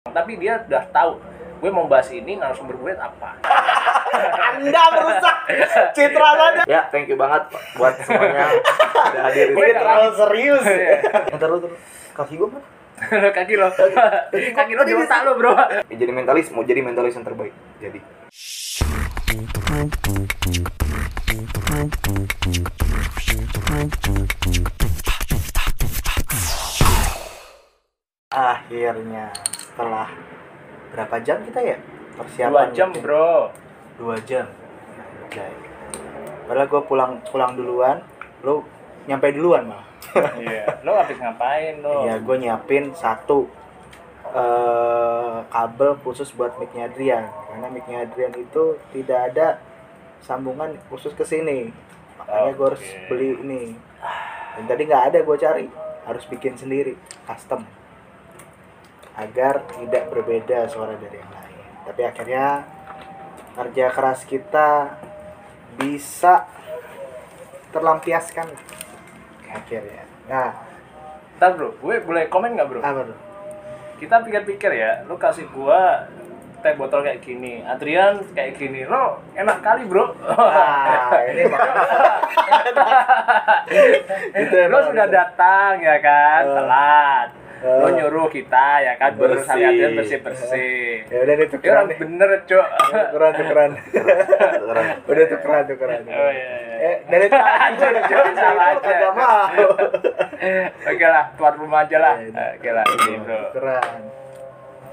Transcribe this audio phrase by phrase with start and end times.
[0.00, 1.20] tapi dia udah tahu
[1.60, 3.36] gue mau bahas ini narasumber gue apa
[4.48, 5.36] Anda merusak
[5.92, 6.62] citra saya.
[6.64, 9.76] Ya, thank you banget buat semuanya udah hadir di Ini sini.
[9.76, 10.64] terlalu serius.
[11.36, 11.78] Ntar lu terus
[12.16, 12.64] kaki gua mana?
[13.36, 13.68] kaki lo
[14.32, 17.52] kaki lo di otak lo bro Ya, jadi mentalis, mau jadi mentalis yang terbaik.
[17.78, 18.00] Jadi.
[28.30, 29.32] Akhirnya
[29.80, 30.12] setelah
[30.92, 31.76] berapa jam kita ya
[32.20, 32.52] persiapan?
[32.52, 33.00] dua jam itu?
[33.00, 33.32] bro
[33.96, 34.44] Dua jam.
[35.24, 35.52] Anjay.
[36.48, 38.00] Padahal gue pulang pulang duluan,
[38.44, 38.60] lu
[39.08, 39.88] nyampe duluan malah.
[40.42, 43.48] iya lo habis ngapain lo Iya, gue nyiapin satu
[44.30, 49.58] eh kabel khusus buat micnya Adrian karena micnya Adrian itu tidak ada
[50.22, 51.70] sambungan khusus ke sini
[52.18, 53.64] makanya gue harus beli ini
[54.56, 55.66] dan tadi nggak ada gue cari
[56.06, 56.94] harus bikin sendiri
[57.26, 57.66] custom
[59.18, 61.64] agar tidak berbeda suara dari yang lain.
[61.86, 62.46] Tapi akhirnya
[63.56, 64.70] kerja keras kita
[65.78, 66.46] bisa
[67.74, 68.46] terlampiaskan
[69.50, 70.04] akhirnya.
[70.30, 70.70] Nah
[71.40, 71.72] Ntar bro.
[71.80, 72.84] Gue boleh komen nggak bro?
[72.84, 73.16] Apa tuh
[73.96, 75.08] kita pikir-pikir ya.
[75.08, 76.04] Lo kasih gua
[76.60, 77.64] teh botol kayak gini.
[77.64, 78.84] Adrian kayak gini.
[78.84, 80.12] Lo enak kali bro.
[80.20, 81.16] Nah,
[84.36, 86.44] ini lo sudah datang ya kan?
[86.44, 87.39] Eh.
[87.60, 87.92] Lo Eh.
[87.92, 89.52] nyuruh kita ya kan Bersih.
[89.60, 94.86] Adrian bersih bersih ya udah itu ya keren orang deh bener cok tukeran tukeran Keren.
[95.10, 96.76] udah tukeran tukeran oh iya, iya.
[96.80, 98.80] eh dari tadi udah Jangan salah aja.
[98.80, 99.44] kagak mau
[100.90, 104.00] oke lah tuan rumah aja lah Ya, oke lah ini bro tukeran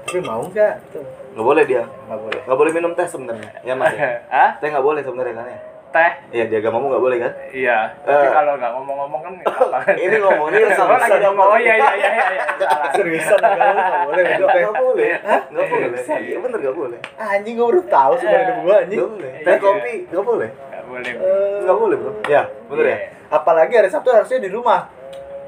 [0.04, 1.84] tapi mau nggak tuh Nggak boleh dia.
[1.84, 3.50] nggak boleh Nggak boleh minum teh sebenarnya.
[3.60, 3.92] Ya Mas.
[3.92, 4.24] ya?
[4.26, 4.50] Hah?
[4.58, 5.58] Teh nggak boleh sebenarnya kan ya?
[5.88, 7.32] Teh Iya, di agamamu nggak boleh kan?
[7.50, 8.30] iya tapi Eh.
[8.30, 11.74] kalau nggak ngomong-ngomong kan nggak apa Ini ngomong ini Oh, sama lagi ngomong oh iya
[11.74, 12.44] iya iya iya iya,
[12.94, 15.10] seriusan lu nggak boleh Nggak boleh.
[15.48, 15.88] Nggak boleh.
[15.98, 16.16] Iya.
[16.20, 16.98] Iya bener nggak boleh.
[17.14, 19.30] Ah, anjing gue baru tahu sebenarnya gue anjing Nggak boleh.
[19.32, 19.44] Iya.
[19.44, 20.48] Teh kopi nggak boleh.
[20.50, 22.12] nggak boleh Eh, Nggak boleh bro.
[22.26, 22.90] Ya, bener ya.
[22.90, 22.98] Iya.
[23.28, 24.88] apalagi hari Sabtu harusnya di rumah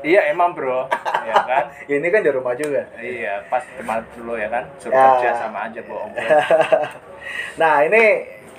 [0.01, 0.85] iya emang bro
[1.23, 4.93] ya kan ya, ini kan di rumah juga iya pas teman dulu ya kan suruh
[4.93, 5.05] Ya.
[5.15, 6.13] kerja sama aja bohong
[7.57, 8.05] Nah ini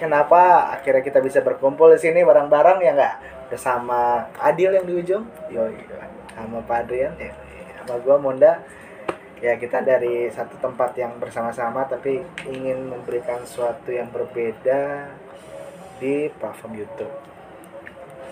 [0.01, 3.15] kenapa akhirnya kita bisa berkumpul di sini bareng-bareng ya nggak
[3.53, 5.69] bersama Adil yang di ujung, yo
[6.33, 7.29] sama Pak Adrian, ya,
[7.77, 8.65] sama gua Monda.
[9.41, 15.09] Ya kita dari satu tempat yang bersama-sama tapi ingin memberikan sesuatu yang berbeda
[15.97, 17.09] di platform YouTube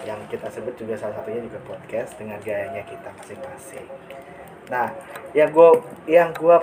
[0.05, 3.85] yang kita sebut juga salah satunya juga podcast dengan gayanya kita masing-masing.
[4.69, 4.93] Nah,
[5.33, 6.61] yang gua yang gua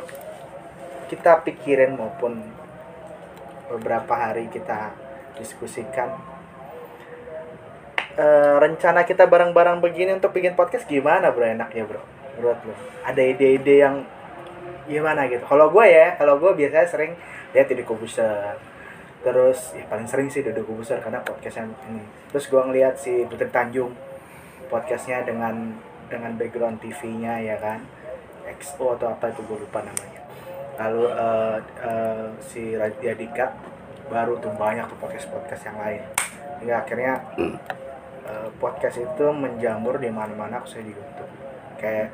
[1.11, 2.38] kita pikirin maupun
[3.71, 4.94] beberapa hari kita
[5.37, 6.16] diskusikan.
[8.16, 11.44] Eh, rencana kita bareng-bareng begini untuk bikin podcast gimana bro?
[11.44, 12.00] Enaknya bro?
[12.37, 12.75] Menurut lo
[13.05, 14.09] ada ide-ide yang
[14.88, 15.44] gimana gitu?
[15.44, 17.12] Kalau gue ya kalau gue biasanya sering
[17.53, 18.56] lihat di Kobuser.
[19.21, 22.05] Terus ya paling sering sih Dodo Kobuser karena podcastnya ini.
[22.32, 23.93] Terus gue ngeliat si Putri Tanjung
[24.72, 25.76] podcastnya dengan
[26.09, 27.84] dengan background TV-nya ya kan?
[28.47, 30.25] XO atau apa itu gue lupa namanya
[30.76, 33.47] lalu eh, eh, si Raditya Dika
[34.06, 36.03] baru tuh banyak tuh podcast podcast yang lain.
[36.62, 37.12] Hingga akhirnya
[38.28, 41.32] eh, podcast itu menjamur di mana-mana khususnya di YouTube.
[41.76, 42.09] Kayak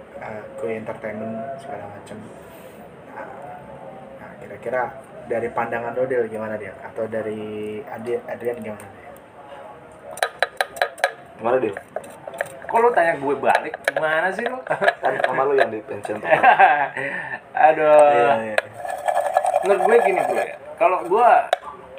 [0.58, 2.18] Kue Entertainment segala macam
[3.14, 3.30] nah,
[4.18, 4.90] nah, kira-kira
[5.30, 9.10] dari pandangan Dodel gimana dia atau dari Adrian gimana dia
[11.38, 11.74] Gimana dia?
[12.72, 13.74] Kok lo tanya gue balik?
[13.86, 16.16] Gimana sih lo Kan sama lu yang di pensiun.
[17.68, 18.32] aduh.
[18.32, 18.56] Iya.
[19.62, 20.56] menurut gue gini bro ya.
[20.74, 21.28] Kalau gue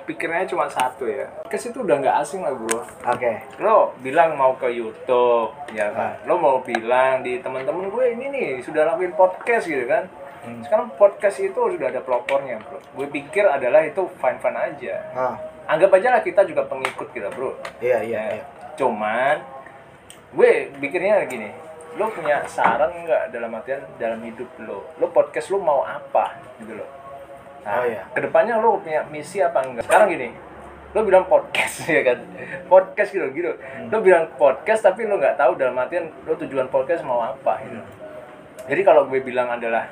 [0.03, 1.29] pikirnya cuma satu ya.
[1.47, 2.81] Kes itu udah nggak asing lah bro.
[3.07, 3.31] Oke.
[3.57, 6.19] Lo bilang mau ke YouTube ya kan?
[6.25, 10.09] Lo mau bilang di teman-teman gue ini nih sudah lakuin podcast gitu kan?
[10.43, 10.59] Hmm.
[10.59, 12.75] sekarang podcast itu sudah ada pelopornya bro.
[12.91, 14.95] Gue pikir adalah itu fine fine aja.
[15.15, 15.35] Ah.
[15.63, 17.55] Anggap aja lah kita juga pengikut kita bro.
[17.79, 18.23] Iya iya Ya.
[18.35, 18.43] iya.
[18.75, 19.39] Cuman
[20.33, 21.49] gue pikirnya gini
[21.93, 24.81] lo punya saran nggak dalam artian dalam hidup lo?
[24.97, 26.85] Lo podcast lo mau apa gitu lo?
[27.63, 28.03] Nah, Oh, iya.
[28.11, 29.85] ke depannya lo punya misi apa enggak?
[29.85, 30.33] Sekarang gini
[30.93, 32.17] lo bilang podcast ya kan?
[32.65, 33.53] Podcast gitu gitu.
[33.89, 37.77] Lo bilang podcast tapi lo nggak tahu dalam artian lo tujuan podcast mau apa gitu.
[38.73, 39.85] Jadi kalau gue bilang adalah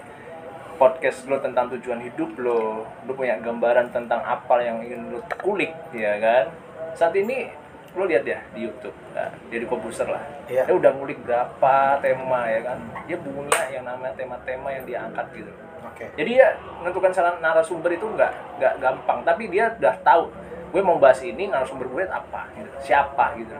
[0.81, 5.69] podcast lo tentang tujuan hidup lo, lo punya gambaran tentang apa yang ingin lo kulik,
[5.94, 6.50] ya kan?
[6.98, 7.45] Saat ini
[7.91, 10.23] lo lihat ya di YouTube, nah, jadi komputer lah.
[10.47, 10.63] Iya.
[10.63, 12.79] Dia udah ngulik berapa tema ya kan?
[13.03, 15.51] Dia punya yang namanya tema-tema yang diangkat gitu.
[15.83, 18.31] oke Jadi ya menentukan salah narasumber itu nggak
[18.63, 20.31] nggak gampang, tapi dia udah tahu
[20.71, 22.71] gue mau bahas ini narasumber gue apa, gitu.
[22.79, 23.51] siapa gitu.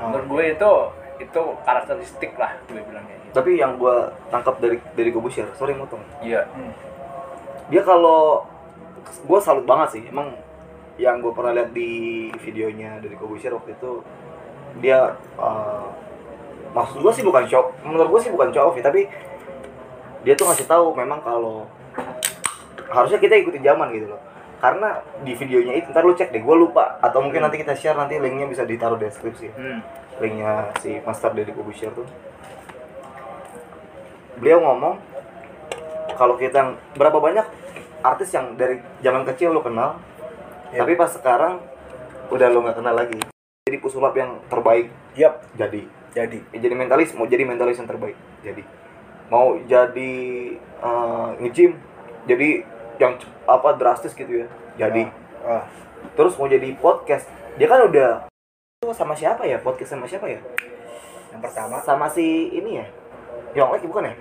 [0.00, 0.08] Oh.
[0.08, 0.72] Menurut gue itu
[1.20, 3.16] itu karakteristik lah gue bilangnya.
[3.28, 3.32] Gitu.
[3.36, 6.00] Tapi yang gua tangkap dari dari Kobusir, sorry motong.
[6.24, 6.48] Iya.
[6.54, 6.72] Hmm.
[7.64, 8.44] dia kalau
[9.24, 10.36] gue salut banget sih emang
[11.00, 14.02] yang gue pernah lihat di videonya dari Kobusher waktu itu
[14.78, 15.86] dia eh,
[16.74, 19.06] maksud gue sih bukan show menurut gue sih bukan show off ya tapi
[20.24, 21.68] dia tuh ngasih tahu memang kalau
[22.88, 24.20] harusnya kita ikutin zaman gitu loh.
[24.62, 26.96] Karena di videonya itu ntar lu cek deh gue lupa.
[27.04, 29.84] Atau mungkin nanti kita share nanti linknya bisa ditaruh di deskripsi Hmm.
[30.22, 32.08] linknya si Master Deddy Kobusher tuh.
[34.40, 34.96] Beliau ngomong
[36.16, 37.44] kalau kita berapa banyak
[38.00, 40.00] artis yang dari zaman kecil lo kenal
[40.74, 40.82] Ya.
[40.82, 41.62] tapi pas sekarang
[42.34, 43.22] udah lo nggak kenal lagi.
[43.70, 44.90] Jadi pesulap yang terbaik.
[45.14, 45.86] Yap, jadi.
[46.10, 46.38] Jadi.
[46.50, 48.18] Ya, jadi mentalis mau jadi mentalis yang terbaik.
[48.42, 48.66] Jadi.
[49.30, 50.14] Mau jadi
[50.58, 51.78] eh, nge-gym.
[52.26, 52.66] Jadi
[52.98, 53.14] yang
[53.46, 54.46] apa drastis gitu ya.
[54.74, 55.06] Jadi.
[55.46, 55.70] Ah,
[56.18, 57.30] terus mau jadi podcast.
[57.54, 58.26] Dia kan udah
[58.82, 59.62] itu sama siapa ya?
[59.62, 60.42] Podcast sama siapa ya?
[61.30, 61.78] Yang pertama.
[61.86, 62.86] Sama si ini ya?
[63.54, 64.14] Yonglek bukan ya?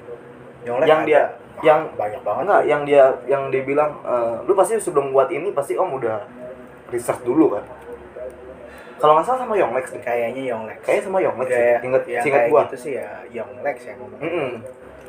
[0.69, 1.09] Yonglek yang ada.
[1.09, 1.21] dia
[1.61, 2.43] yang banyak banget.
[2.47, 6.42] enggak yang dia yang dia bilang eh, lu pasti sebelum buat ini pasti om udah
[6.93, 7.65] research dulu kan
[8.97, 10.77] kalau nggak salah sama Yonglex deh Kayaknya Yonglex.
[10.79, 11.83] kayaknya sama Yonglex Kayak sih.
[11.83, 14.19] inget singkat kayak gua gitu sih ya Yonglex yang ngomong.
[14.21, 14.49] Mm-mm.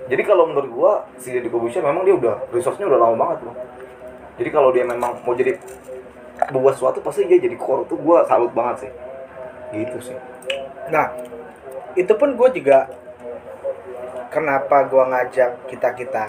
[0.04, 3.54] jadi kalau menurut gua si Deddy Corbuzier memang dia udah resource-nya udah lama banget loh
[4.34, 5.54] jadi kalau dia memang mau jadi
[6.50, 8.92] membuat sesuatu pasti dia jadi core tuh gua salut banget sih
[9.74, 10.18] gitu sih
[10.84, 11.08] Nah,
[11.94, 12.84] itu pun gue juga
[14.28, 16.24] kenapa gue ngajak kita kita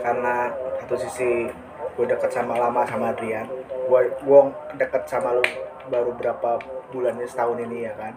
[0.00, 0.48] karena
[0.80, 1.44] satu sisi
[1.92, 3.44] gue deket sama lama sama Adrian,
[3.90, 4.40] gue gue
[4.78, 5.42] deket sama lu
[5.90, 6.62] baru berapa
[6.94, 8.14] bulannya setahun ini ya kan.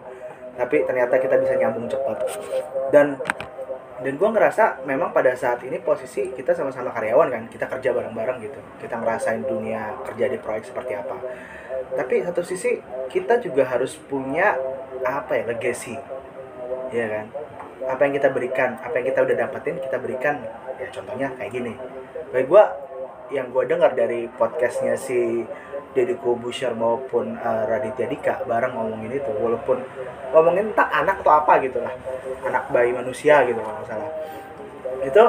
[0.54, 2.22] Tapi ternyata kita bisa nyambung cepat.
[2.94, 3.18] Dan
[4.04, 7.42] dan gue ngerasa memang pada saat ini posisi kita sama-sama karyawan kan?
[7.50, 8.60] Kita kerja bareng-bareng gitu.
[8.78, 11.18] Kita ngerasain dunia kerja di proyek seperti apa.
[11.98, 12.78] Tapi satu sisi
[13.10, 14.54] kita juga harus punya
[15.02, 15.98] apa ya legacy.
[16.94, 17.26] Ya kan?
[17.90, 20.38] Apa yang kita berikan apa yang kita udah dapetin kita berikan
[20.78, 21.74] ya contohnya kayak gini.
[22.30, 22.83] Baik gua
[23.32, 25.44] yang gua dengar dari podcastnya si
[25.94, 29.80] Deddy Kobusher maupun eh, Raditya Dika bareng ngomongin itu walaupun
[30.34, 31.94] ngomongin entah anak atau apa gitu lah
[32.44, 34.10] anak bayi manusia gitu kalau nggak salah.
[35.00, 35.24] Itu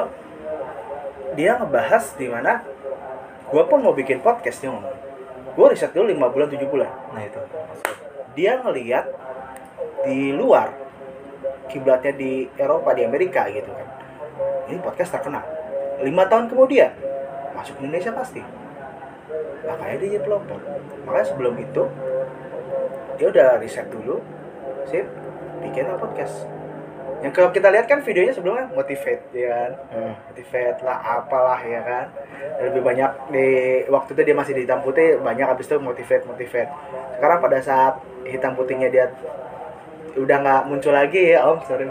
[1.38, 2.60] dia ngebahas di mana
[3.48, 4.96] gua pun mau bikin podcast dia ngomong.
[5.56, 6.90] Gua riset dulu 5 bulan 7 bulan.
[7.16, 7.40] Nah itu.
[8.36, 9.08] Dia ngelihat
[10.04, 10.68] di luar
[11.72, 13.88] kiblatnya di Eropa di Amerika gitu kan.
[14.68, 15.46] Ini podcast terkenal.
[16.04, 16.92] Lima tahun kemudian
[17.56, 18.44] masuk Indonesia pasti.
[19.66, 20.60] Makanya dia jadi pelopor.
[21.08, 21.82] Makanya sebelum itu
[23.16, 24.20] dia udah riset dulu
[24.86, 25.08] sip
[25.64, 26.46] bikin podcast.
[27.24, 29.72] Yang kalau kita lihat kan videonya sebelumnya motivate ya kan?
[29.88, 30.14] Hmm.
[30.28, 32.06] motivate lah apalah ya kan?
[32.60, 33.48] Lebih banyak di
[33.88, 36.68] waktu itu dia masih di hitam putih banyak habis itu motivate motivate.
[37.16, 37.94] Sekarang pada saat
[38.28, 39.08] hitam putihnya dia
[40.16, 41.84] udah nggak muncul lagi ya om sorry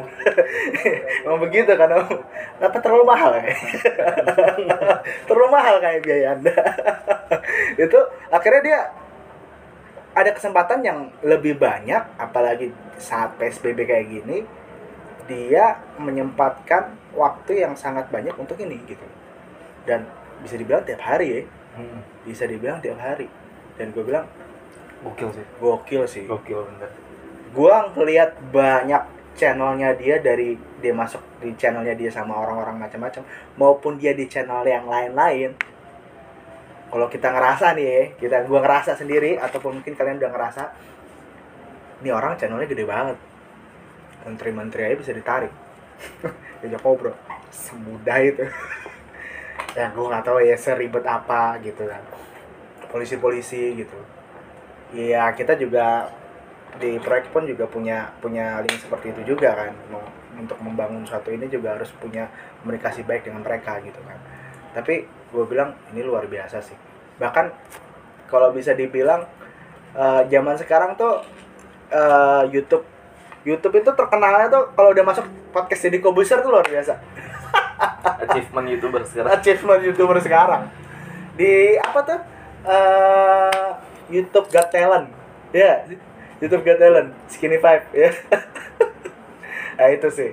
[1.23, 2.09] emang begitu kan om?
[2.57, 3.53] Kenapa terlalu mahal ya?
[5.29, 6.55] Terlalu mahal kayak biaya anda.
[7.85, 7.99] Itu
[8.33, 8.79] akhirnya dia
[10.15, 14.47] ada kesempatan yang lebih banyak apalagi saat psbb kayak gini
[15.29, 19.05] dia menyempatkan waktu yang sangat banyak untuk ini gitu.
[19.85, 20.09] Dan
[20.41, 21.41] bisa dibilang tiap hari ya.
[21.75, 21.99] Hmm.
[22.23, 23.27] bisa dibilang tiap hari.
[23.75, 24.25] Dan gue bilang
[25.03, 25.45] gokil sih.
[25.59, 26.23] gokil sih.
[26.23, 27.04] Gokil bener
[27.55, 33.23] gua ngeliat banyak channelnya dia dari dia masuk di channelnya dia sama orang-orang macam-macam
[33.55, 35.55] maupun dia di channel yang lain-lain.
[36.91, 40.63] Kalau kita ngerasa nih ya kita gua ngerasa sendiri ataupun mungkin kalian udah ngerasa
[42.03, 43.17] ini orang channelnya gede banget.
[44.27, 45.51] Menteri-menteri aja bisa ditarik.
[46.59, 47.15] Diajak ngobrol.
[47.49, 48.43] Semudah itu.
[49.75, 51.99] Ya gua nggak tahu ya seribet apa gitu kan.
[52.87, 53.99] Polisi-polisi gitu.
[54.95, 56.07] Iya kita juga
[56.79, 59.71] di proyek pun juga punya punya link seperti itu juga kan.
[60.35, 62.27] Untuk membangun suatu ini juga harus punya
[62.61, 64.19] komunikasi baik dengan mereka gitu kan.
[64.75, 66.75] Tapi gue bilang ini luar biasa sih.
[67.19, 67.45] Bahkan
[68.27, 69.23] kalau bisa dibilang
[69.95, 71.23] eh, zaman sekarang tuh
[71.91, 72.83] eh, YouTube
[73.45, 76.99] YouTube itu terkenalnya tuh kalau udah masuk podcast jadi Kobuser tuh luar biasa.
[78.25, 79.31] Achievement youtuber sekarang.
[79.39, 80.63] Achievement youtuber sekarang.
[81.39, 82.19] Di apa tuh?
[82.65, 83.69] Eh
[84.09, 85.07] YouTube Got Talent.
[85.55, 85.87] Ya
[86.43, 88.11] YouTube Got Talent Skinny Five ya.
[89.75, 90.31] Nah itu sih.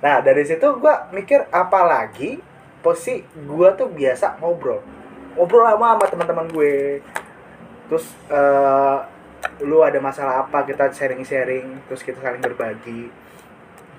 [0.00, 2.40] Nah dari situ gua mikir apalagi
[2.80, 4.80] posisi gua tuh biasa ngobrol.
[5.36, 7.04] Ngobrol lama sama teman-teman gue.
[7.92, 8.98] Terus eh
[9.60, 13.12] lu ada masalah apa kita sharing-sharing terus kita saling berbagi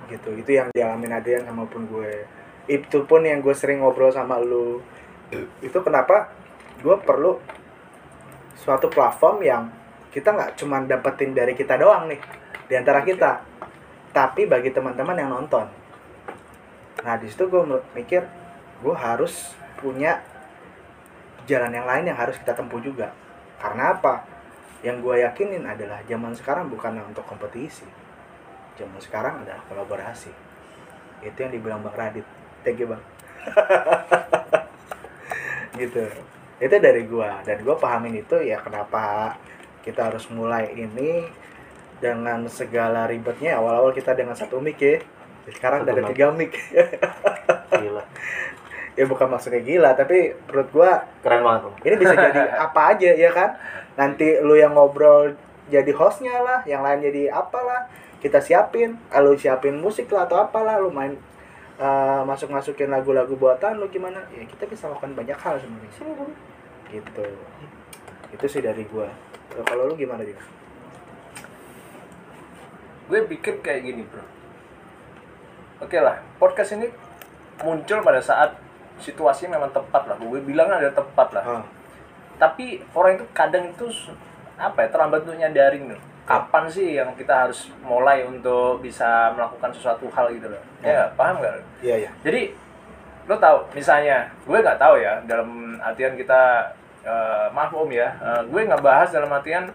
[0.10, 0.30] gitu.
[0.34, 2.26] Itu yang dialamin Adrian sama pun gue.
[2.66, 4.82] Itu pun yang gue sering ngobrol sama lu.
[5.62, 6.34] Itu kenapa
[6.82, 7.38] gue perlu
[8.58, 9.64] suatu platform yang
[10.12, 12.20] kita nggak cuma dapetin dari kita doang nih
[12.68, 13.42] di antara kita.
[14.12, 15.66] Tapi bagi teman-teman yang nonton.
[17.02, 17.64] Nah di situ gue
[17.96, 18.28] mikir
[18.84, 20.20] gue harus punya
[21.48, 23.16] jalan yang lain yang harus kita tempuh juga.
[23.58, 24.28] Karena apa?
[24.84, 27.88] Yang gue yakinin adalah zaman sekarang bukan untuk kompetisi.
[28.76, 30.32] Zaman sekarang adalah kolaborasi.
[31.24, 32.28] Itu yang dibilang bang Radit.
[32.68, 33.04] Thank you bang.
[35.80, 36.04] Gitu.
[36.62, 37.42] Itu dari gua.
[37.42, 39.34] Dan gua pahamin itu ya kenapa
[39.82, 41.26] kita harus mulai ini
[42.02, 43.62] dengan segala ribetnya.
[43.62, 45.02] Awal-awal kita dengan satu mic ya.
[45.50, 46.58] Sekarang udah ada tiga mic.
[47.82, 48.06] Gila.
[48.92, 53.32] ya bukan maksudnya gila tapi menurut gua Keren banget ini bisa jadi apa aja ya
[53.32, 53.56] kan?
[53.96, 55.32] Nanti lu yang ngobrol
[55.72, 57.88] jadi hostnya lah yang lain jadi apalah.
[58.20, 61.16] Kita siapin ah, lu siapin musik lah atau apalah lu main
[61.80, 64.28] eh, masuk masukin lagu-lagu buatan lu gimana.
[64.36, 66.28] Ya kita bisa lakukan banyak hal sebenarnya.
[66.92, 67.26] Gitu
[68.32, 69.08] itu sih dari gua.
[69.68, 70.42] Kalau- lu gimana juga
[73.12, 74.24] gue pikir kayak gini bro.
[75.84, 76.88] Oke lah podcast ini
[77.60, 78.56] muncul pada saat
[79.04, 80.16] situasi memang tepat lah.
[80.16, 81.44] Gue bilang ada tepat lah.
[81.44, 81.64] Oh,
[82.40, 83.86] tapi orang itu kadang itu
[84.56, 89.74] apa ya terlambat untuk nyadarin loh kapan sih yang kita harus mulai untuk bisa melakukan
[89.74, 90.64] sesuatu hal gitu loh?
[90.80, 91.20] Ya nggak?
[91.20, 91.50] paham lo?
[91.84, 92.12] iya iya.
[92.24, 92.56] Jadi
[93.28, 96.72] lo tahu misalnya gue nggak tahu ya dalam artian kita
[97.06, 98.14] eh, maaf om ya.
[98.18, 99.70] Eh, gue nggak bahas dalam artian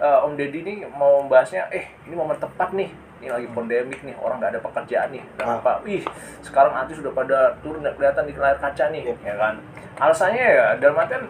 [0.00, 2.90] eh, om deddy ini mau membahasnya eh ini momen tepat nih.
[3.20, 5.20] Ini lagi pandemik nih orang nggak ada pekerjaan nih.
[5.20, 5.60] Ah.
[5.60, 6.02] kenapa wih
[6.40, 9.02] sekarang artis sudah pada turun nggak kelihatan di layar kaca nih.
[9.12, 9.18] Yep.
[9.24, 9.54] ya kan?
[10.00, 11.24] Alasannya ya dalam artian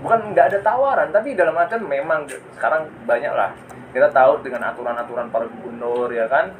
[0.00, 3.52] bukan nggak ada tawaran tapi dalam artian memang sekarang banyak lah.
[3.90, 6.52] Kita tahu dengan aturan-aturan para gubernur ya kan?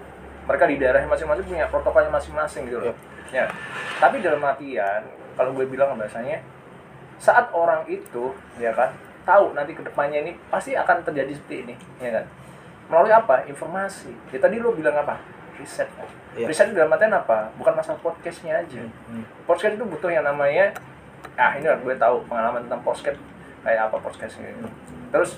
[0.48, 2.96] Mereka di daerah masing-masing punya protokolnya masing-masing gitu loh.
[3.30, 3.46] Ya.
[4.00, 5.04] Tapi dalam artian
[5.36, 6.42] kalau gue bilang bahasanya
[7.20, 8.88] saat orang itu ya kan
[9.28, 12.24] tahu nanti ke depannya ini pasti akan terjadi seperti ini ya kan?
[12.90, 13.44] Melalui apa?
[13.46, 14.10] Informasi.
[14.32, 15.20] Ya tadi lo bilang apa?
[15.60, 15.86] Riset.
[15.94, 16.46] Kan Iya.
[16.48, 17.52] riset dalam artian apa?
[17.60, 18.80] Bukan masalah podcastnya aja.
[19.06, 19.22] Hmm.
[19.44, 20.72] podcast itu butuh yang namanya
[21.36, 23.18] ah ini lah gue tahu pengalaman tentang podcast
[23.60, 24.56] kayak apa podcast ini
[25.12, 25.36] terus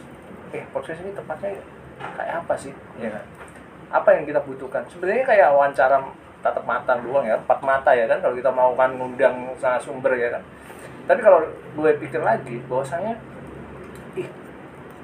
[0.54, 1.58] eh podcast ini tepatnya
[1.98, 2.70] kayak apa sih?
[3.02, 3.24] Ya kan?
[3.90, 4.86] Apa yang kita butuhkan?
[4.86, 5.98] Sebenarnya kayak wawancara
[6.42, 8.22] tatap mata doang ya empat mata ya kan?
[8.22, 9.50] Kalau kita mau kan ngundang
[9.82, 10.42] sumber ya kan
[11.12, 11.44] tapi kalau
[11.76, 13.20] gue pikir lagi bahwasanya
[14.16, 14.24] ih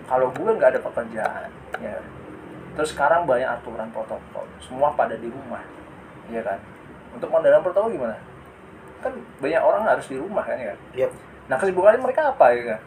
[0.08, 1.52] kalau gue nggak ada pekerjaan
[1.84, 2.00] ya.
[2.72, 5.60] Terus sekarang banyak aturan protokol semua pada di rumah
[6.32, 6.56] ya kan?
[7.12, 8.16] Untuk mendalam protokol gimana?
[9.04, 10.72] Kan banyak orang harus di rumah kan ya?
[10.72, 11.10] Kan Yep.
[11.52, 12.80] nah kesibukannya mereka apa ya kan?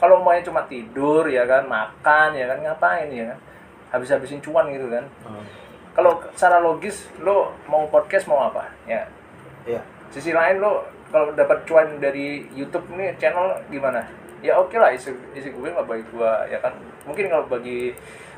[0.00, 3.38] Kalau maunya cuma tidur ya kan makan ya kan ngapain ya kan?
[3.92, 5.04] Habis-habisin cuan gitu kan?
[5.28, 5.44] Hmm.
[5.92, 9.04] kalau secara logis lo mau podcast mau apa ya?
[9.68, 9.84] Iya.
[10.08, 14.06] sisi lain lo kalau dapat cuan dari YouTube nih channel gimana
[14.40, 17.92] ya oke lah isi isi gue nggak bagi gue ya kan mungkin kalau bagi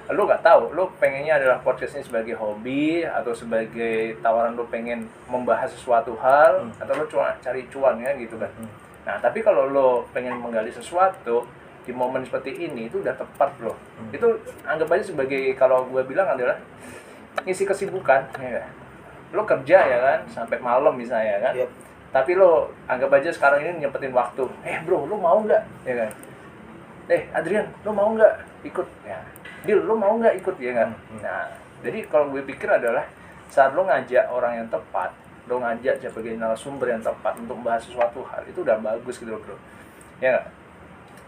[0.08, 5.06] lo nggak tahu lo pengennya adalah podcast ini sebagai hobi atau sebagai tawaran lo pengen
[5.26, 6.74] membahas sesuatu hal Hmm.
[6.76, 8.70] atau lo cuma cari cuan ya gitu kan Hmm.
[9.02, 11.46] nah tapi kalau lo pengen menggali sesuatu
[11.82, 14.10] di momen seperti ini itu udah tepat loh Hmm.
[14.10, 14.26] itu
[14.64, 16.58] anggap aja sebagai kalau gue bilang adalah
[17.40, 18.66] ngisi kesibukan ya
[19.30, 21.70] lo kerja ya kan sampai malam misalnya ya kan Yep.
[22.12, 24.44] Tapi lo anggap aja sekarang ini nyempetin waktu.
[24.68, 25.88] Eh bro lo mau nggak?
[25.88, 26.10] Ya kan?
[27.08, 28.34] Eh Adrian lo mau nggak
[28.68, 28.84] ikut?
[29.08, 29.16] Ya.
[29.64, 30.60] Dil lo mau nggak ikut?
[30.60, 30.92] Ya kan?
[30.92, 31.48] Hmm, nah
[31.80, 33.08] jadi kalau gue pikir adalah
[33.48, 35.10] saat lo ngajak orang yang tepat
[35.48, 39.40] lo ngajak sebagai narasumber yang tepat untuk membahas sesuatu hal itu udah bagus gitu loh
[39.40, 39.56] bro.
[40.20, 40.46] Ya nggak?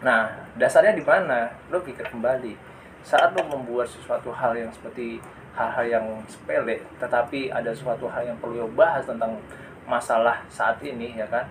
[0.05, 0.21] nah
[0.61, 1.49] dasarnya di mana?
[1.73, 2.61] Lo pikir kembali.
[3.09, 5.17] Saat lo membuat sesuatu hal yang seperti
[5.57, 9.39] hal-hal yang sepele tetapi ada suatu hal yang perlu lo bahas tentang
[9.85, 11.45] masalah saat ini ya kan?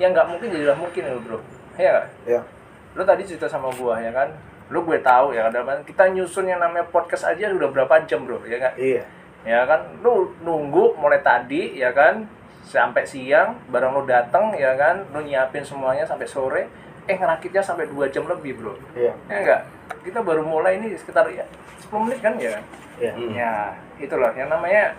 [0.00, 1.38] Yang nggak mungkin jadilah mungkin lo bro.
[1.76, 2.06] Ya nggak?
[2.28, 2.40] Ya.
[2.92, 4.28] lo tadi cerita sama gua ya kan?
[4.68, 5.80] Lo gue tahu ya kan?
[5.84, 9.02] Kita nyusun yang namanya podcast aja udah berapa jam bro ya kan Iya.
[9.44, 9.80] ya kan?
[10.04, 12.24] Lu nunggu mulai tadi ya kan?
[12.62, 15.08] Sampai siang barang lu datang ya kan?
[15.12, 16.62] Lu nyiapin semuanya sampai sore.
[17.08, 18.76] Eh ngerakitnya sampai dua jam lebih bro.
[18.92, 19.12] Iya.
[19.28, 19.62] ya enggak
[20.02, 21.46] kita baru mulai ini sekitar ya
[21.78, 22.64] 10 menit kan ya kan?
[22.98, 23.12] Iya.
[23.32, 23.52] Ya
[23.98, 24.30] itulah.
[24.34, 24.92] Yang namanya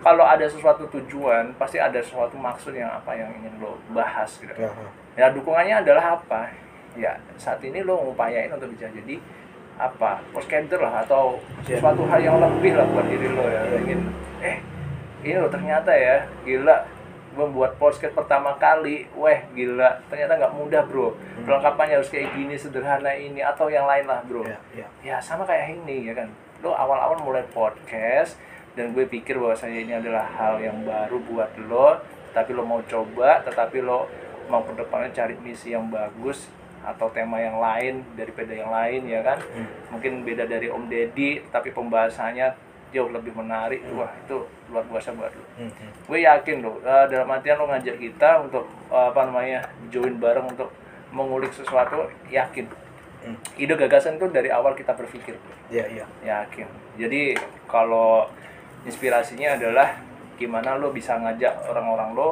[0.00, 4.52] kalau ada sesuatu tujuan pasti ada sesuatu maksud yang apa yang ingin lo bahas gitu
[4.56, 4.70] Ya.
[5.14, 6.48] ya dukungannya adalah apa
[6.92, 9.20] ya saat ini lo ngupayain untuk bisa jadi
[9.76, 14.00] apa podcaster lah atau sesuatu hal yang lebih lah buat diri lo ya ingin
[14.40, 14.58] eh
[15.20, 16.84] ini lo ternyata ya gila
[17.30, 21.46] membuat podcast pertama kali weh gila ternyata nggak mudah bro Hmm.
[21.46, 24.58] perlengkapannya harus kayak gini sederhana ini atau yang lain lah bro Iya.
[24.74, 24.86] Iya.
[25.00, 26.28] ya sama kayak ini ya kan
[26.60, 28.36] lo awal-awal mulai podcast
[28.80, 32.00] dan gue pikir bahwasanya ini adalah hal yang baru buat lo
[32.32, 34.08] tapi lo mau coba tetapi lo
[34.48, 36.48] mau ke depannya cari misi yang bagus
[36.80, 39.68] atau tema yang lain daripada yang lain ya kan Hmm.
[39.92, 42.56] mungkin beda dari Om Deddy tapi pembahasannya
[42.88, 45.90] jauh lebih menarik wah itu luar biasa buat lu Hmm, hmm.
[46.08, 49.60] gue yakin loh eh, dalam artian lo ngajak kita untuk eh, apa namanya
[49.92, 50.72] join bareng untuk
[51.12, 52.64] mengulik sesuatu yakin
[53.20, 53.36] Hmm.
[53.60, 55.36] ide gagasan itu dari awal kita berpikir.
[55.68, 56.04] Iya, iya.
[56.24, 56.64] yakin
[56.96, 57.36] jadi
[57.68, 58.24] kalau
[58.82, 59.96] inspirasinya adalah
[60.34, 62.28] gimana lo bisa ngajak orang-orang lo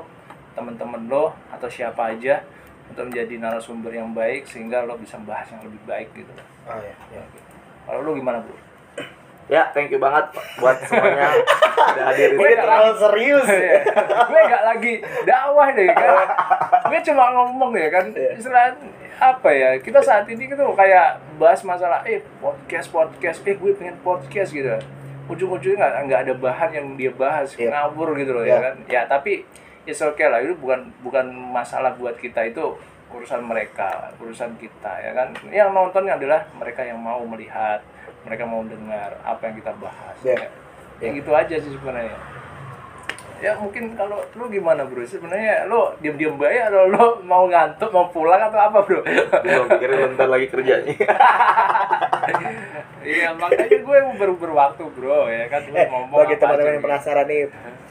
[0.52, 2.40] temen-temen lo atau siapa aja
[2.88, 6.32] untuk menjadi narasumber yang baik sehingga lo bisa bahas yang lebih baik gitu
[6.64, 7.22] Oh iya, iya.
[7.84, 8.56] kalau lo gimana bro
[9.48, 10.28] Ya, thank you banget
[10.60, 11.32] buat semuanya
[11.88, 12.60] udah hadir di Gue sini.
[12.60, 13.48] terlalu serius.
[13.48, 13.80] Iya.
[14.28, 14.92] gue gak lagi
[15.24, 16.12] dakwah deh kan
[16.84, 18.36] gue cuma ngomong ya kan Iya.
[18.36, 18.76] istilah
[19.16, 23.96] apa ya kita saat ini gitu kayak bahas masalah eh podcast podcast eh gue pengen
[23.98, 24.68] podcast gitu
[25.28, 27.68] ujung-ujungnya nggak nggak ada bahan yang dia bahas Iya.
[27.70, 28.50] ngawur gitu loh Iya.
[28.50, 29.44] ya kan ya tapi
[29.84, 32.76] it's okay lah itu bukan bukan masalah buat kita itu
[33.08, 37.80] urusan mereka urusan kita ya kan yang nonton adalah mereka yang mau melihat
[38.20, 40.36] mereka mau dengar apa yang kita bahas Iya.
[40.36, 40.48] ya.
[40.98, 42.16] ya gitu aja sih sebenarnya
[43.38, 48.06] ya mungkin kalau lu gimana bro sebenarnya lu diam-diam baik atau lu mau ngantuk mau
[48.08, 50.90] pulang atau apa bro Gue pikirin bentar lagi kerjanya.
[53.04, 57.26] iya makanya gue baru berwaktu bro ya kan lu Eh, ngomong bagi teman-teman yang penasaran
[57.26, 57.42] nih,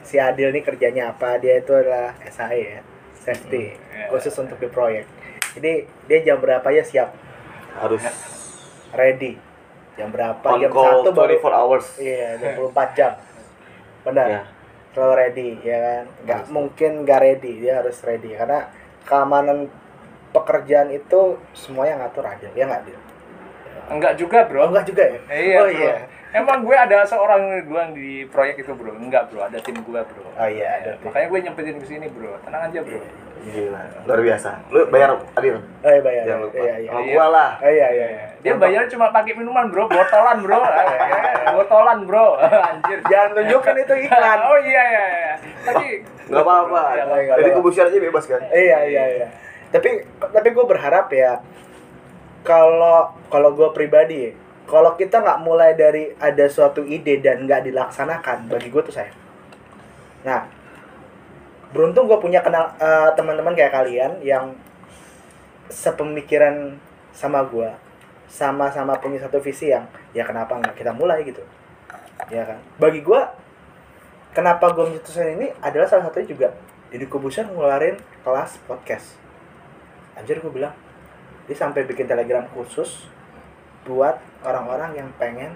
[0.01, 1.37] si Adil nih kerjanya apa?
[1.37, 2.79] Dia itu adalah SAE ya,
[3.17, 4.07] safety, Hmm, iya.
[4.09, 5.07] khusus untuk di proyek.
[5.53, 5.73] Jadi
[6.05, 7.09] dia jam berapa ya siap,
[7.73, 8.03] Harus
[8.91, 9.39] ready.
[9.95, 10.45] Jam berapa?
[10.45, 11.39] on jam satu baru.
[11.39, 11.85] 24 hours.
[11.97, 13.11] Iya, 24 jam.
[14.03, 14.27] Benar.
[14.29, 14.41] Ya.
[14.97, 16.03] Selalu ready, ya kan?
[16.25, 18.65] Nggak mungkin nggak ready, dia harus ready karena
[19.05, 19.69] keamanan
[20.27, 22.97] pekerjaan itu semuanya ngatur Adil, ya nggak Adil?
[23.87, 25.19] enggak juga Oh, bro enggak juga ya?
[25.31, 25.79] iya oh bro.
[25.79, 25.95] iya.
[26.33, 30.27] emang gue ada seorang gue di proyek itu bro enggak bro ada tim gue bro
[30.35, 31.07] Oh iya, ada Ya, tim.
[31.07, 32.99] makanya gue nyempetin ke sini bro tenang aja bro
[33.39, 34.49] Gila, luar biasa.
[34.69, 35.55] Lu bayar Adil?
[35.57, 36.23] Oh iya, bayar.
[36.25, 36.57] Jangan lupa.
[36.57, 36.89] Iya, iya.
[36.89, 37.49] Sama gua lah.
[37.57, 38.25] Oh iya, iya, iya.
[38.37, 42.27] dia bayarnya cuma pakai minuman bro botolan bro Eh, botolan bro
[42.69, 44.39] anjir Jangan tunjukin itu iklan.
[44.41, 45.85] oh iya iya iya tapi
[46.27, 46.81] Gak apa-apa.
[46.93, 47.57] Ya, nggak Jadi apa-apa.
[47.57, 48.41] kebusian aja bebas kan?
[48.49, 49.27] iya iya iya
[49.67, 49.89] tapi
[50.21, 51.43] tapi gue berharap ya
[52.41, 54.31] kalau kalau gue pribadi
[54.63, 59.15] kalau kita nggak mulai dari ada suatu ide dan nggak dilaksanakan bagi gue tuh sayang
[60.23, 60.47] nah
[61.75, 64.55] beruntung gue punya kenal eh, teman-teman kayak kalian yang
[65.67, 66.79] sepemikiran
[67.11, 67.67] sama gue
[68.27, 71.23] sama-sama punya satu visi yang ya kenapa nggak kita mulai?
[71.23, 71.39] gitu.
[72.27, 72.59] Ya kan?
[72.75, 73.21] Bagi gue
[74.35, 76.47] kenapa gue mencetuskan ini adalah salah satunya juga
[76.91, 77.95] Deddy Kobuser ngeluarin
[78.27, 79.15] kelas podcast.
[80.19, 80.75] Anjir gue bilang.
[81.47, 83.07] Dia sampai bikin telegram khusus
[83.87, 85.55] buat orang-orang yang pengen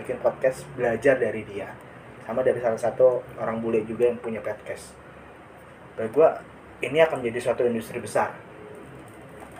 [0.00, 1.68] bikin podcast belajar dari dia.
[2.24, 5.01] Sama dari salah satu orang bule juga yang punya podcast
[5.94, 6.28] bagi gue
[6.82, 8.32] ini akan menjadi suatu industri besar.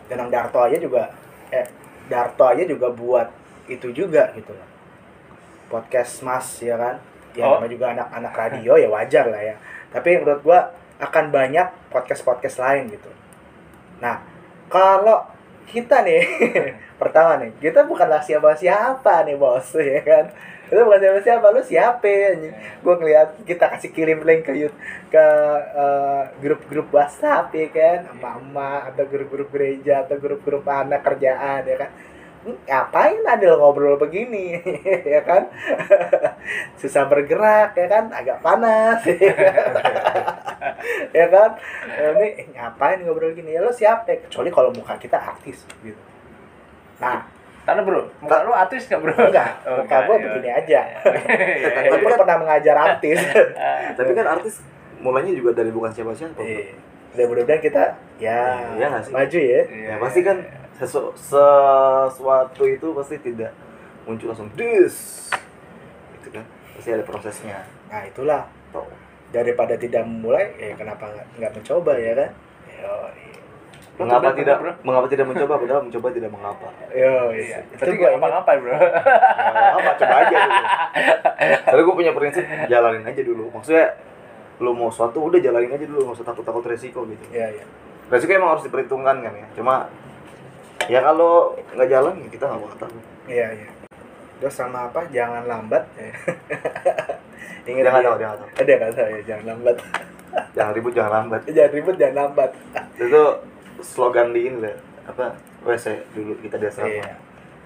[0.07, 1.13] Dan Ang Darto aja juga
[1.49, 1.67] eh
[2.09, 3.29] Darto aja juga buat
[3.67, 4.69] itu juga gitu loh.
[5.71, 6.97] Podcast mas ya kan?
[7.33, 7.57] Ya Oh.
[7.57, 9.57] namanya juga anak-anak radio ya wajar lah ya.
[9.89, 10.61] Tapi menurut gua
[11.01, 13.09] akan banyak podcast podcast lain gitu.
[14.01, 14.21] Nah
[14.69, 15.25] kalau
[15.65, 16.21] kita nih
[17.01, 20.27] pertama nih kita bukanlah siapa siapa nih bos ya kan
[20.73, 21.47] kita bukan siapa siapa?
[21.53, 22.55] Lu siapa anjing?
[22.81, 24.73] Gue ngeliat kita kasih kirim link ke
[25.13, 25.27] ke
[25.77, 28.09] eh, grup-grup WhatsApp ya kan?
[28.17, 31.91] Mama atau grup-grup gereja atau grup-grup anak kerjaan ya kan?
[32.43, 34.65] Hmm, ngapain Adil ngobrol begini
[35.13, 35.53] ya kan?
[36.81, 38.09] Susah bergerak ya kan?
[38.09, 39.05] Agak panas
[41.21, 41.51] ya kan?
[42.01, 43.53] Ini eh, ngapain ngobrol gini?
[43.53, 44.09] Ya lo siapa?
[44.25, 46.01] Kecuali kalau muka kita artis gitu.
[46.97, 49.15] Nah Tanda bro, muka lu artis gak bro?
[49.15, 50.25] enggak Oh, muka gue iya.
[50.25, 50.81] begini aja
[51.63, 53.19] Iya, gue pernah mengajar artis
[53.99, 54.55] Tapi kan artis
[54.99, 56.39] mulainya juga dari bukan siapa-siapa.
[56.39, 56.75] Iya.
[57.13, 57.85] Dan mudah-mudahan kita
[58.17, 58.39] ya
[58.73, 59.11] Iya sih?
[59.11, 59.61] maju ya.
[59.63, 60.37] Iya, Ya pasti kan
[60.75, 63.51] sesu- sesuatu itu pasti tidak
[64.03, 65.29] muncul langsung dis.
[66.15, 66.45] Gitu kan.
[66.73, 67.63] Pasti ada prosesnya.
[67.87, 68.87] Nah itulah Tuh.
[69.29, 72.31] daripada tidak memulai, ya kenapa nggak mencoba ya kan?
[72.73, 73.32] Yo, Lu
[73.93, 74.73] Mengapa bener, tidak bro.
[74.83, 76.69] mengapa tidak mencoba padahal mencoba tidak mengapa.
[76.91, 77.59] yo, Iya.
[77.77, 78.25] gue gak ingat.
[78.25, 78.73] apa-apa bro.
[78.73, 80.65] Ya, apa coba aja dulu.
[81.63, 83.45] Karena gue punya prinsip jalanin aja dulu.
[83.53, 83.87] Maksudnya
[84.59, 87.25] lu mau suatu udah jalanin aja dulu nggak usah takut-takut resiko gitu.
[87.31, 87.65] Iya iya.
[88.09, 89.47] Resiko emang harus diperhitungkan kan ya.
[89.53, 89.75] Cuma
[90.89, 92.99] ya kalau nggak jalan ya kita nggak bakal tahu.
[93.29, 93.69] Iya iya.
[94.41, 95.05] Terus sama apa?
[95.13, 95.85] Jangan lambat.
[97.69, 98.07] Ingat nggak dia.
[98.09, 98.49] tahu, dia nggak tahu.
[98.57, 99.77] Ada kata ya jangan lambat.
[100.57, 101.41] Jangan ribut, jangan lambat.
[101.47, 102.51] jangan ribut, jangan lambat.
[102.97, 103.23] Itu
[103.83, 106.91] slogan di ini lah, apa WC dulu kita di asrama.
[106.91, 107.13] Iya.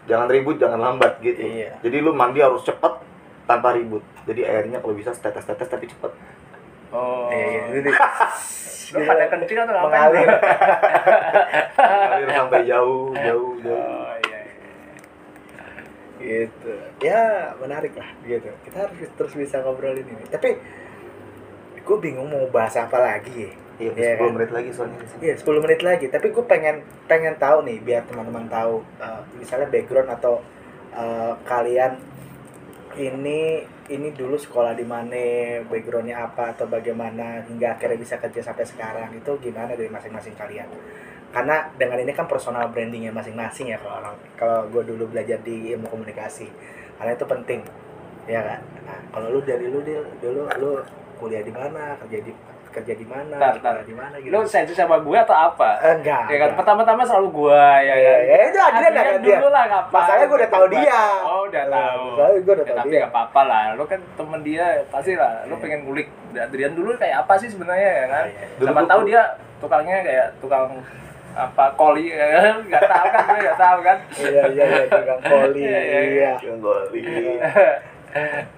[0.07, 1.41] Jangan ribut, jangan lambat gitu.
[1.41, 1.79] Iya.
[1.85, 3.01] Jadi lu mandi harus cepat
[3.47, 4.03] tanpa ribut.
[4.27, 6.13] Jadi airnya kalau bisa tetes-tetes tapi cepat.
[6.91, 7.29] Oh.
[7.31, 7.63] Iya iya.
[7.81, 7.91] Jadi
[8.87, 9.91] Lu pada kencing atau ngapain?
[9.91, 10.29] mengalir.
[10.31, 10.39] bro?
[11.75, 13.75] Ngalir sampai jauh, jauh, jauh.
[13.75, 14.41] Oh iya.
[16.23, 16.39] iya.
[16.47, 16.73] gitu.
[17.03, 20.59] ya menarik lah gitu kita harus terus bisa ngobrolin ini tapi
[21.87, 24.31] gue bingung mau bahas apa lagi ya Iya, Iya 10 kan?
[24.33, 24.99] menit lagi soalnya.
[25.21, 26.07] Iya, 10 menit lagi.
[26.09, 30.41] Tapi gue pengen pengen tahu nih biar teman-teman tahu uh, misalnya background atau
[30.97, 32.01] uh, kalian
[32.97, 33.61] ini
[33.93, 39.13] ini dulu sekolah di mana, backgroundnya apa atau bagaimana hingga akhirnya bisa kerja sampai sekarang
[39.13, 40.67] itu gimana dari masing-masing kalian?
[41.31, 45.77] Karena dengan ini kan personal brandingnya masing-masing ya kalau orang kalau gue dulu belajar di
[45.77, 46.49] ilmu komunikasi
[46.97, 47.61] karena itu penting
[48.25, 48.61] ya kan.
[48.89, 49.85] Nah, kalau lu dari lu
[50.25, 50.71] dulu lu
[51.21, 52.33] kuliah di mana, kerja di
[52.77, 53.77] kerja di mana, sekolah ntar.
[53.83, 54.31] di mana gitu.
[54.31, 55.69] Lu sensi sama gue atau apa?
[55.81, 56.23] enggak.
[56.23, 56.57] Ya kan enggak.
[56.57, 58.21] pertama-tama selalu gua ya Iya, kan.
[58.23, 59.35] ya itu Adrian Adrian kan dia.
[59.35, 59.95] dulu lah ngapain.
[59.97, 61.01] Masalahnya gue udah tahu dia.
[61.23, 62.03] Oh, udah Eh, tahu.
[62.07, 63.01] masalahnya gue udah Ya, tahu tapi dia.
[63.01, 63.65] gak apa-apa lah.
[63.73, 65.33] Lu kan temen dia pasti lah.
[65.43, 65.63] Lu Iya.
[65.63, 68.25] pengen ngulik Adrian dulu kayak apa sih sebenarnya ya kan?
[68.61, 69.23] Sama gua- tahu dia
[69.57, 70.67] tukangnya kayak tukang
[71.33, 72.57] apa koli ya kan?
[72.73, 73.99] Gak tahu kan gue gak tahu kan.
[74.17, 75.61] Iya iya iya tukang poli.
[75.63, 76.33] Iya, iya, Iya.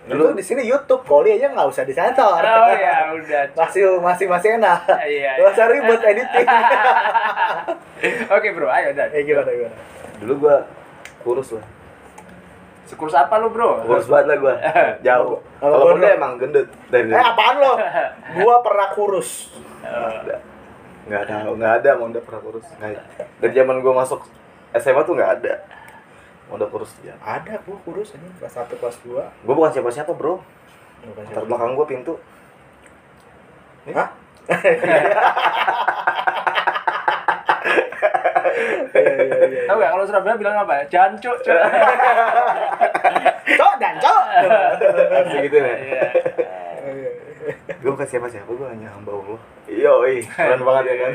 [0.09, 2.41] Dulu di sini YouTube poli aja nggak usah disensor.
[2.41, 3.43] Oh ya udah.
[3.53, 4.81] Masih masih masih enak.
[5.05, 5.41] Iya.
[5.41, 6.49] Gak usah ribet editing.
[8.37, 9.09] Oke bro, ayo dan.
[9.13, 9.79] Eh gimana gimana?
[10.23, 10.57] Dulu gua
[11.23, 11.65] kurus lah.
[12.89, 13.85] Sekurus apa lu bro?
[13.85, 14.55] Kurus banget lah gua.
[15.07, 15.39] Jauh.
[15.61, 16.01] Kalau gondrong?
[16.01, 17.73] muda emang gendut dari Eh apaan lo?
[18.41, 19.53] Gua pernah kurus.
[19.85, 20.37] Nggak ada.
[21.09, 22.67] Nggak tahu, nggak ada Monda pernah kurus.
[22.81, 23.01] Ada.
[23.41, 24.25] Dari zaman gua masuk
[24.77, 25.55] SMA tuh nggak ada.
[26.49, 27.13] Monda kurus ya.
[27.21, 29.21] Ada gua kurus ini kelas 1 kelas 2.
[29.45, 30.41] Gua bukan siapa-siapa, Bro.
[31.05, 32.17] Bukan Ntar belakang gua pintu.
[33.93, 34.09] Hah?
[38.99, 39.63] Iya iya iya.
[39.69, 40.89] Tahu gak kalau Surabaya bilang apa?
[40.89, 41.61] Jancuk, cuk.
[43.61, 44.23] Cok dan cok.
[45.45, 45.75] Gitu ya.
[45.77, 46.05] Iya.
[47.85, 49.41] Gua bukan siapa-siapa, gua hanya hamba Allah.
[49.69, 51.13] Iya, ih, keren banget ya kan.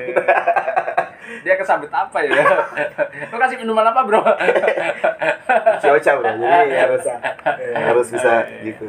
[1.43, 2.31] Dia kesambit apa ya?
[3.31, 4.23] Lu kasih minuman apa, Bro?
[5.77, 6.31] Cuaca, Bro.
[6.39, 7.17] Jadi harus Iya.
[7.91, 8.87] harus bisa gitu.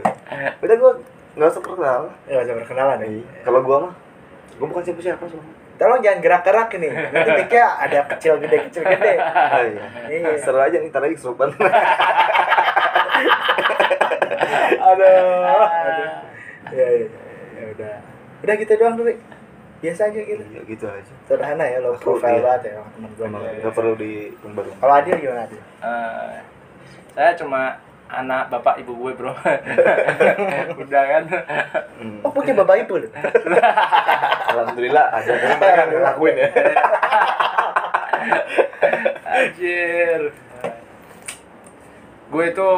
[0.62, 0.92] Udah gua
[1.34, 2.10] nggak usah perkenalan.
[2.24, 3.08] Ya usah perkenalan ya.
[3.42, 3.92] Kalau gua mah
[4.56, 5.52] gua bukan siapa-siapa soalnya.
[5.74, 6.86] Tolong jangan gerak-gerak ini.
[6.86, 9.18] Nanti mic-nya ada kecil gede kecil gede.
[9.18, 9.82] Ah, iya.
[10.06, 10.38] Iya.
[10.38, 11.50] Seru aja nih, ntar lagi kesurupan.
[14.84, 15.42] Aduh.
[15.42, 16.10] Aduh.
[16.70, 17.06] Ya, ya,
[17.58, 17.94] ya udah.
[18.46, 19.10] Udah gitu doang dulu.
[19.84, 20.40] Biasa aja gitu.
[20.48, 21.12] Iya, gitu aja.
[21.28, 22.44] Sederhana ya lo profile iya.
[22.48, 23.24] banget ya temen gue.
[23.28, 24.80] Emang nggak perlu diumbar-umbar.
[24.80, 25.60] Kalau Adil gimana Adil?
[25.60, 26.34] Eh,
[27.12, 27.76] saya cuma
[28.08, 29.36] anak bapak ibu gue, Bro.
[30.80, 31.28] Udah kan?
[32.00, 32.24] Hmm.
[32.24, 32.96] Oh punya bapak ibu.
[34.56, 36.48] Alhamdulillah ada nggak ngelakuin ya.
[39.36, 40.32] Anjir.
[42.32, 42.70] Gue itu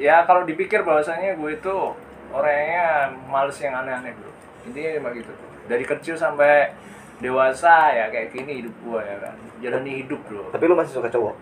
[0.00, 1.76] ya kalau dipikir bahwasanya gue itu
[2.32, 4.30] orangnya males yang aneh-aneh, Bro.
[4.66, 5.32] Intinya emang gitu.
[5.68, 6.72] Dari kecil sampai
[7.22, 9.34] dewasa ya kayak gini hidup gue ya kan.
[9.62, 10.50] Jalani hidup, Bro.
[10.50, 11.36] Tapi lu masih suka cowok?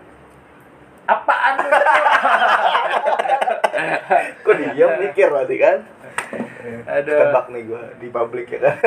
[1.09, 1.69] Apaan lu?
[4.45, 5.77] Kok diam mikir berarti kan?
[6.87, 7.19] Aduh.
[7.19, 8.75] Tebak nih gua di publik ya kan.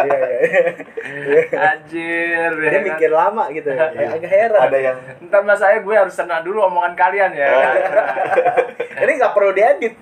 [0.00, 0.38] Iya iya.
[0.40, 1.60] iya.
[1.76, 2.50] Anjir.
[2.56, 2.84] ya Dia kan?
[2.88, 3.68] mikir lama gitu.
[3.68, 4.60] Ya, agak heran.
[4.64, 4.96] Ada yang
[5.28, 7.52] Ntar mas saya gue harus tenang dulu omongan kalian ya.
[9.04, 10.00] Ini nggak perlu diedit.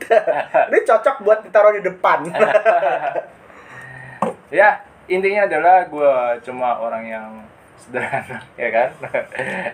[0.70, 2.30] Ini cocok buat ditaruh di depan.
[4.54, 6.12] ya intinya adalah gue
[6.44, 7.28] cuma orang yang
[7.80, 8.88] sederhana ya kan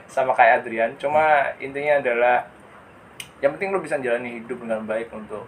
[0.06, 2.46] sama kayak Adrian cuma intinya adalah
[3.42, 5.44] yang penting lo bisa jalani hidup dengan baik untuk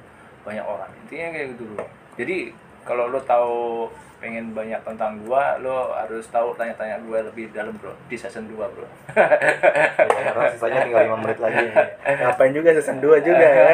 [0.46, 0.90] banyak orang.
[1.02, 2.54] Intinya kayak gitu bro jadi
[2.86, 7.92] kalau lo tahu pengen banyak tentang gua lo harus tahu tanya-tanya gua lebih dalam bro.
[8.08, 8.88] Di season 2 bro.
[9.12, 11.68] Karena sisanya tinggal 5 menit lagi.
[12.24, 13.68] Ngapain juga season 2 juga ya.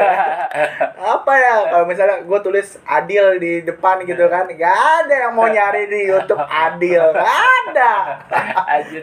[1.14, 5.47] Apa ya kalau misalnya gue tulis Adil di depan gitu kan, gak ada yang mau
[5.47, 7.31] nyari di YouTube Adil, gak
[7.71, 7.92] ada.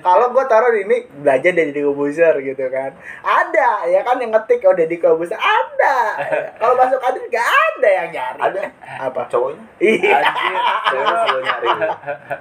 [0.04, 2.92] Kalau gue taruh di ini belajar dari Deddy Kobuser gitu kan,
[3.24, 5.98] ada ya kan yang ngetik oh Deddy Kobuser ada.
[6.60, 8.40] Kalau masuk Adil gak ada yang nyari.
[8.44, 8.60] Ada
[9.08, 9.22] Apa?
[9.32, 9.64] cowoknya?
[9.80, 10.20] Iya.
[10.92, 11.68] Cowoknya selalu nyari.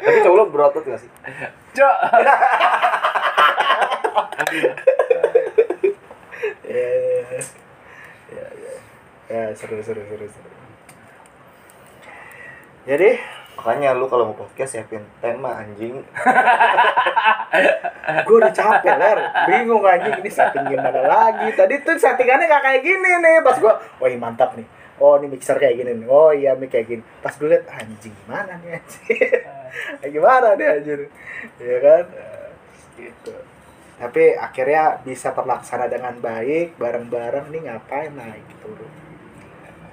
[0.02, 1.10] Tapi cowok lu berotot gak sih?
[1.78, 1.96] Cok.
[6.68, 7.40] Ya, ya,
[8.28, 8.44] ya,
[9.32, 10.50] ya, seru, seru, seru, seru.
[12.84, 13.16] Jadi,
[13.58, 15.98] Makanya lu kalau mau podcast siapin tema anjing.
[18.26, 19.18] gue udah capek ler,
[19.50, 21.50] bingung anjing ini setting gimana lagi.
[21.58, 24.62] Tadi tuh settingannya gak kayak gini nih, pas gue, wah mantap nih.
[25.02, 26.06] Oh ini mixer kayak gini nih.
[26.06, 27.02] Oh iya mic kayak gini.
[27.18, 29.10] Pas gue liat anjing gimana nih anjing.
[30.14, 31.02] gimana nih anjing.
[31.58, 32.04] Iya kan?
[32.94, 33.47] Gitu.
[33.98, 38.70] Tapi akhirnya bisa terlaksana dengan baik, bareng-bareng nih ngapain nah gitu.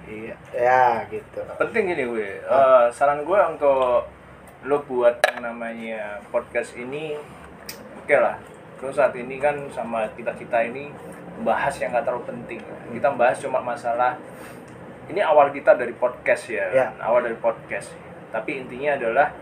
[0.06, 1.42] Iya, ya gitu.
[1.58, 4.06] penting gini gue Eh, saran gue untuk
[4.62, 7.18] lo buat yang namanya podcast ini
[7.98, 8.38] oke lah.
[8.82, 10.94] Lo saat ini kan sama kita kita ini
[11.42, 12.62] bahas yang nggak terlalu penting.
[12.94, 14.14] Kita bahas cuma masalah
[15.06, 16.88] ini awal kita dari podcast ya, Ya.
[17.02, 17.90] awal dari podcast.
[18.30, 19.34] Tapi intinya adalah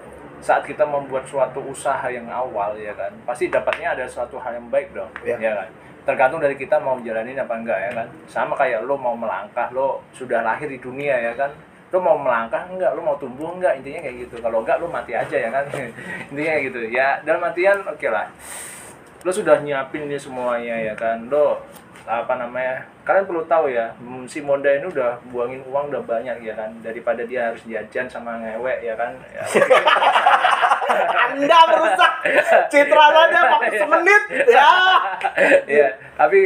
[0.43, 4.67] saat kita membuat suatu usaha yang awal ya kan pasti dapatnya ada suatu hal yang
[4.67, 5.39] baik dong Ya.
[5.39, 5.69] ya kan.
[6.03, 8.07] Tergantung dari kita mau jalanin apa enggak ya kan.
[8.27, 11.47] Sama kayak lo mau melangkah lo sudah lahir di dunia ya kan.
[11.95, 14.35] Lo mau melangkah enggak lo mau tumbuh enggak intinya kayak gitu.
[14.43, 15.63] Kalau enggak lo mati aja ya kan.
[16.35, 16.79] Intinya kayak gitu.
[16.91, 18.27] Ya dalam artian oke lah.
[19.23, 21.23] Lo sudah nyiapin ini semuanya ya kan.
[21.31, 21.63] Lo
[22.03, 26.43] apa namanya kalian perlu tahu ya hmm, si Monda ini udah buangin uang udah banyak
[26.43, 29.43] ya kan daripada dia harus jajan sama ngewek ya kan ya,
[31.31, 32.13] Anda merusak
[32.67, 34.71] citra saya waktu semenit ya.
[35.63, 35.87] ya
[36.19, 36.39] tapi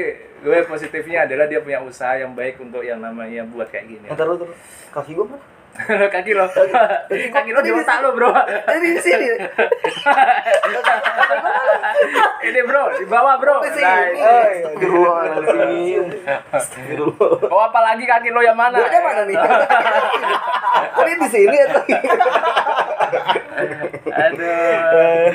[0.46, 4.30] gue positifnya adalah dia punya usaha yang baik untuk yang namanya buat kayak gini Ntar
[4.30, 4.54] lu, lu.
[4.94, 5.57] kaki gua mana?
[6.14, 6.50] kaki lo
[7.36, 8.34] kaki lo di otak lo bro
[8.66, 9.28] Jadi di sini.
[12.50, 13.86] ini bro di bawah bro Di sini.
[13.86, 15.94] Oh, ini.
[15.94, 16.42] iya.
[16.50, 17.50] Astagfirullah.
[17.54, 19.38] oh apalagi kaki lo yang mana Guanya mana nih?
[20.98, 21.84] Tadi di sini atau?
[24.12, 25.32] aduh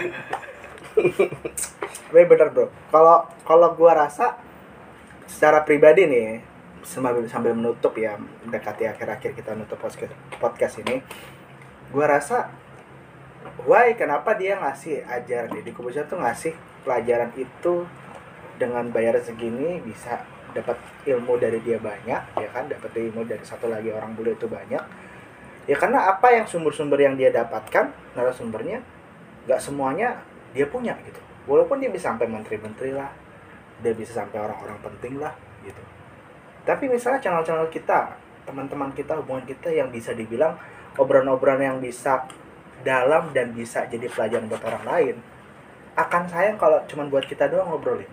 [2.12, 2.66] Tapi bener bro.
[2.92, 4.37] Kalau kalau gua rasa
[5.24, 6.51] secara pribadi nih
[6.83, 11.03] sambil sambil menutup ya mendekati akhir-akhir kita nutup podcast podcast ini,
[11.95, 12.51] gua rasa
[13.66, 17.87] why kenapa dia ngasih ajaran Deddy Kobusier tuh ngasih pelajaran itu
[18.59, 20.77] dengan bayar segini bisa dapat
[21.09, 22.68] ilmu dari dia banyak ya kan?
[22.68, 24.83] Dapat ilmu dari satu lagi orang bule itu banyak.
[25.71, 28.83] Ya karena apa yang sumber-sumber yang dia dapatkan narasumbernya
[29.47, 30.18] nggak semuanya
[30.51, 31.23] dia punya gitu.
[31.47, 33.11] Walaupun dia bisa sampai menteri-menteri lah
[33.83, 35.35] dia bisa sampai orang-orang penting lah
[35.66, 35.83] gitu
[36.62, 38.14] tapi misalnya channel-channel kita
[38.46, 40.59] teman-teman kita hubungan kita yang bisa dibilang
[40.98, 42.27] obrolan-obrolan yang bisa
[42.83, 45.16] dalam dan bisa jadi pelajaran buat orang lain
[45.94, 48.09] akan sayang kalau cuman buat kita doang ngobrolin.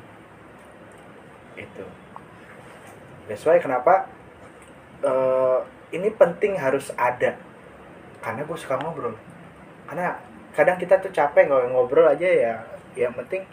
[1.56, 1.86] Itu.
[3.26, 4.12] That's why kenapa
[5.00, 5.60] eh,
[5.96, 7.40] ini penting harus ada.
[8.20, 9.16] Karena gue suka ngobrol.
[9.88, 10.20] Karena
[10.54, 12.54] kadang kita tuh capek nggak ngobrol aja ya
[12.98, 13.46] yang penting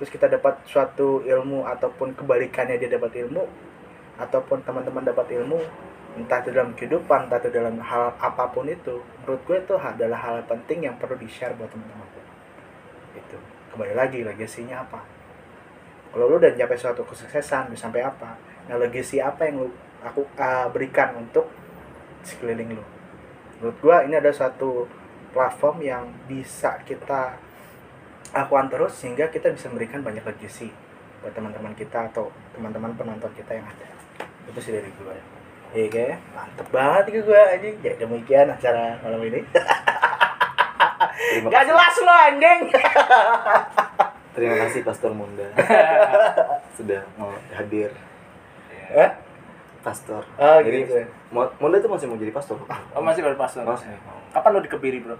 [0.00, 3.46] terus kita dapat suatu ilmu ataupun kebalikannya dia dapat ilmu
[4.18, 5.62] ataupun teman-teman dapat ilmu
[6.18, 10.18] entah itu dalam kehidupan entah itu dalam hal apa pun itu menurut gue itu adalah
[10.18, 12.24] hal penting yang perlu di share buat teman-teman gue.
[13.22, 13.38] Itu
[13.70, 15.00] kembali lagi legasinya apa?
[16.10, 18.34] Kalau lu udah nyampe suatu kesuksesan udah sampai apa?
[18.66, 19.68] Nah legacy apa yang lu
[20.02, 21.46] aku uh, berikan untuk
[22.26, 22.84] sekeliling lu?
[23.62, 24.86] Menurut gua ini ada suatu
[25.30, 27.38] platform yang bisa kita
[28.34, 30.72] lakukan terus sehingga kita bisa memberikan banyak legacy
[31.20, 33.97] buat teman-teman kita atau teman-teman penonton kita yang ada
[34.48, 35.14] itu sih dari gua
[35.68, 39.40] Iya kayak mantep banget gue gua aja ya demikian acara malam ini
[41.44, 42.60] Gak jelas lo anjing
[44.32, 45.44] Terima kasih Pastor Munda
[46.78, 47.90] sudah mau hadir.
[48.88, 49.10] Eh?
[49.78, 50.22] Pastor.
[50.36, 50.94] Oh, Jadi gitu.
[51.28, 52.54] Mo- Munda tuh masih mau jadi pastor.
[52.62, 53.90] oh masih baru pastor Masih.
[54.30, 55.18] kapan lo dikebiri bro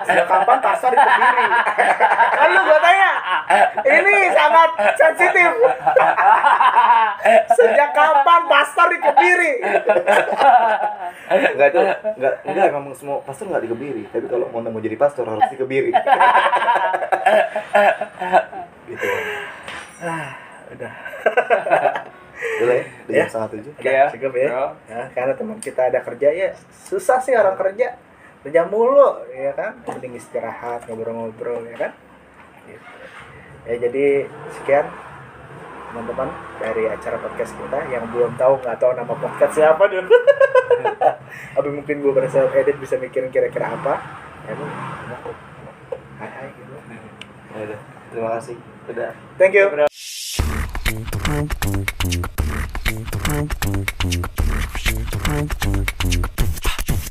[0.00, 1.44] Sejak kapan pasar di Kediri?
[2.32, 3.10] Kan lu gua tanya.
[3.82, 5.50] Ini sangat sensitif.
[7.52, 9.52] Sejak kapan pasar di Kediri?
[11.30, 11.80] Enggak itu
[12.18, 15.90] enggak enggak memang semua pastor enggak dikebiri, tapi kalau mau mau jadi pastor harus dikebiri.
[18.88, 19.08] gitu.
[20.00, 20.32] Ah,
[20.72, 20.92] udah.
[22.60, 23.20] Udah ya, udah Ya.
[23.24, 23.72] jam setengah tujuh.
[23.76, 24.48] Oke ya, cukup ya.
[24.88, 26.48] Ya, karena teman kita ada kerja ya
[26.88, 27.94] susah sih orang kerja
[28.40, 31.92] kerja mulu ya kan penting istirahat ngobrol-ngobrol ya kan
[32.64, 32.88] gitu.
[33.68, 34.06] ya jadi
[34.56, 34.88] sekian
[35.90, 36.28] teman-teman
[36.62, 40.06] dari acara podcast kita yang belum tahu nggak tahu nama podcast siapa dulu
[41.58, 43.98] tapi mungkin gue pada saat edit bisa mikirin kira-kira apa
[44.46, 44.66] ya lu
[46.22, 46.74] hai hai gitu
[47.50, 47.66] Ya
[48.14, 48.56] terima kasih.
[48.86, 49.10] Udah.
[49.34, 49.66] thank you
[55.30, 55.54] Thank
[56.94, 57.09] you.